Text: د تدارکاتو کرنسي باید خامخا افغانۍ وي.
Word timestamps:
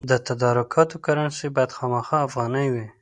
د 0.09 0.11
تدارکاتو 0.27 0.95
کرنسي 1.05 1.47
باید 1.55 1.71
خامخا 1.77 2.17
افغانۍ 2.27 2.67
وي. 2.73 2.87